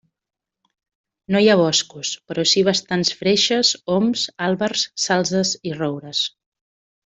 No 1.35 1.41
hi 1.43 1.49
ha 1.51 1.57
boscos, 1.59 2.13
però 2.31 2.45
sí 2.53 2.63
bastants 2.69 3.13
freixes, 3.19 3.75
oms, 3.99 4.25
àlbers, 4.49 4.89
salzes 5.07 5.53
i 5.73 5.79
roures. 5.79 6.27